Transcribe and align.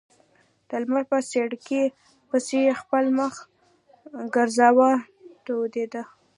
د 0.67 0.71
لمر 0.83 1.03
په 1.11 1.17
څړیکې 1.31 1.83
پسې 2.29 2.59
خپل 2.81 3.05
مخ 3.19 3.33
ګرځاوه 4.35 4.91
تودېده. 5.45 6.03